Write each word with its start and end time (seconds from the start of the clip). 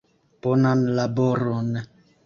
Bonan 0.45 0.81
laboron! 0.95 1.69